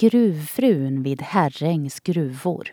[0.00, 2.68] Gruvfrun vid Herrängs gruvor.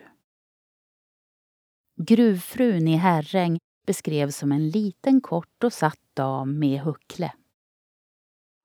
[1.96, 7.32] Gruvfrun i Herräng beskrevs som en liten kort och satt dam med huckle.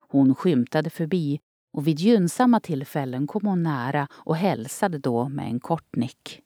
[0.08, 1.40] Hon skymtade förbi
[1.72, 6.40] och vid gynnsamma tillfällen kom hon nära och hälsade då med en kort nick.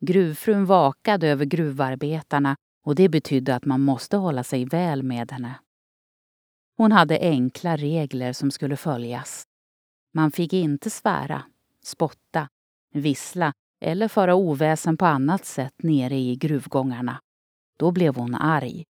[0.00, 5.54] Gruvfrun vakade över gruvarbetarna och det betydde att man måste hålla sig väl med henne.
[6.76, 9.46] Hon hade enkla regler som skulle följas.
[10.12, 11.42] Man fick inte svära,
[11.82, 12.48] spotta,
[12.92, 17.20] vissla eller föra oväsen på annat sätt nere i gruvgångarna.
[17.76, 18.84] Då blev hon arg.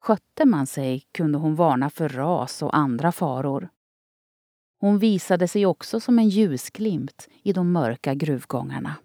[0.00, 3.68] Skötte man sig kunde hon varna för ras och andra faror.
[4.80, 8.96] Hon visade sig också som en ljusglimt i de mörka gruvgångarna.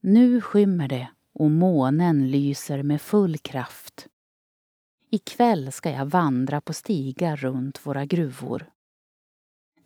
[0.00, 4.08] Nu skymmer det och månen lyser med full kraft.
[5.10, 8.70] I kväll ska jag vandra på stigar runt våra gruvor.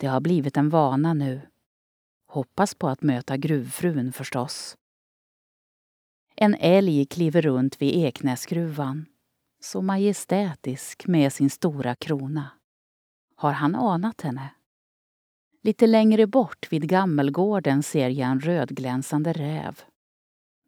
[0.05, 1.41] Det har blivit en vana nu.
[2.27, 4.77] Hoppas på att möta gruvfrun förstås.
[6.37, 9.07] En älg kliver runt vid Eknäsgruvan.
[9.61, 12.51] Så majestätisk med sin stora krona.
[13.37, 14.51] Har han anat henne?
[15.63, 19.81] Lite längre bort vid Gammelgården ser jag en rödglänsande räv.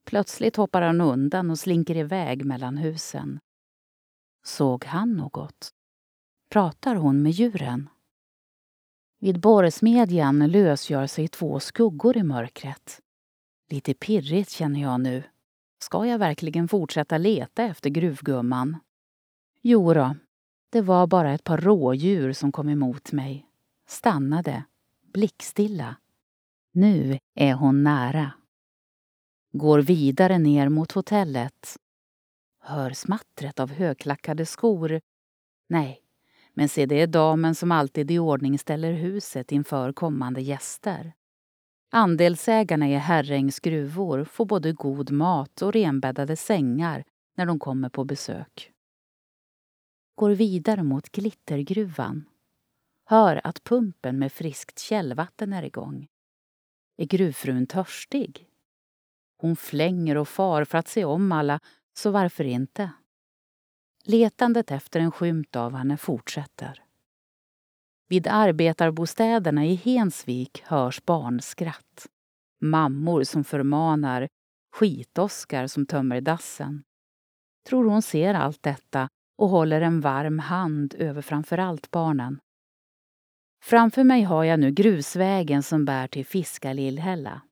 [0.04, 3.40] Plötsligt hoppar han undan och slinker iväg mellan husen.
[4.44, 5.70] Såg han något?
[6.50, 7.88] Pratar hon med djuren?
[9.18, 13.00] Vid borrsmedjan lösgör sig två skuggor i mörkret.
[13.70, 15.22] Lite pirrigt känner jag nu.
[15.78, 18.76] Ska jag verkligen fortsätta leta efter gruvgumman?
[19.62, 20.16] Jo då,
[20.70, 23.46] det var bara ett par rådjur som kom emot mig.
[23.88, 24.64] Stannade,
[25.12, 25.96] blickstilla.
[26.72, 28.32] Nu är hon nära.
[29.52, 31.76] Går vidare ner mot hotellet.
[32.60, 35.00] Hör smattret av högklackade skor.
[35.68, 36.00] Nej,
[36.58, 41.12] men se det är damen som alltid i ordning ställer huset inför kommande gäster.
[41.90, 47.04] Andelsägarna i Herrängs gruvor får både god mat och renbäddade sängar
[47.36, 48.72] när de kommer på besök.
[50.14, 52.24] Går vidare mot Glittergruvan.
[53.04, 56.06] Hör att pumpen med friskt källvatten är igång.
[56.96, 58.46] Är gruvfrun törstig?
[59.38, 61.60] Hon flänger och far för att se om alla,
[61.94, 62.90] så varför inte?
[64.08, 66.82] Letandet efter en skymt av henne fortsätter.
[68.08, 72.06] Vid arbetarbostäderna i Hensvik hörs barnskratt.
[72.60, 74.28] Mammor som förmanar,
[74.72, 76.82] skitoskar som tömmer dassen.
[77.68, 79.08] Tror hon ser allt detta
[79.38, 82.40] och håller en varm hand över framför allt barnen.
[83.64, 87.42] Framför mig har jag nu grusvägen som bär till Fiskalillhälla.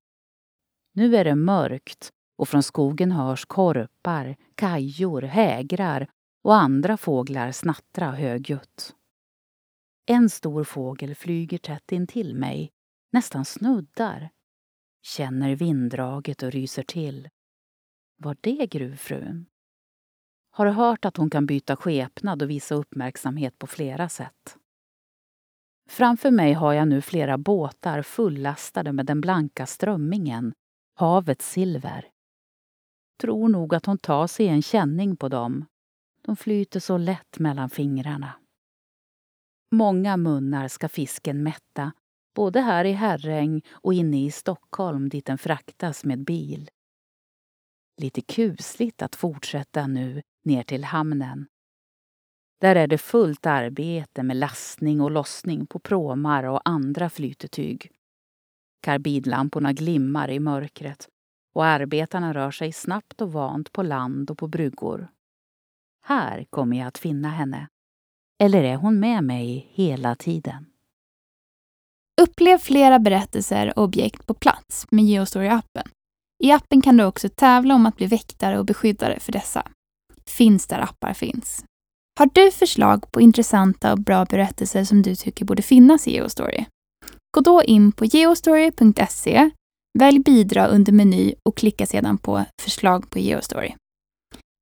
[0.92, 6.09] Nu är det mörkt och från skogen hörs korpar, kajor, hägrar
[6.44, 8.94] och andra fåglar snattra högljutt.
[10.06, 12.72] En stor fågel flyger tätt intill mig,
[13.12, 14.31] nästan snuddar.
[15.03, 17.28] Känner vinddraget och ryser till.
[18.16, 19.47] Var det gruvfrun?
[20.50, 24.56] Har hört att hon kan byta skepnad och visa uppmärksamhet på flera sätt.
[25.88, 30.53] Framför mig har jag nu flera båtar fullastade med den blanka strömmingen,
[30.94, 32.09] havets silver.
[33.21, 35.66] Tror nog att hon tar sig en känning på dem.
[36.27, 38.33] De flyter så lätt mellan fingrarna.
[39.73, 41.93] Många munnar ska fisken mätta,
[42.35, 46.71] både här i Herräng och inne i Stockholm dit den fraktas med bil.
[48.01, 51.47] Lite kusligt att fortsätta nu ner till hamnen.
[52.61, 57.91] Där är det fullt arbete med lastning och lossning på pråmar och andra flytetyg.
[58.83, 61.09] Karbidlamporna glimmar i mörkret
[61.55, 65.09] och arbetarna rör sig snabbt och vant på land och på bryggor.
[66.06, 67.69] Här kommer jag att finna henne.
[68.42, 70.66] Eller är hon med mig hela tiden?
[72.22, 75.88] Upplev flera berättelser och objekt på plats med Geostory-appen.
[76.44, 79.66] I appen kan du också tävla om att bli väktare och beskyddare för dessa.
[80.26, 81.65] Finns där appar finns.
[82.19, 86.65] Har du förslag på intressanta och bra berättelser som du tycker borde finnas i Geostory?
[87.36, 89.50] Gå då in på geostory.se,
[89.98, 93.74] välj bidra under meny och klicka sedan på förslag på Geostory.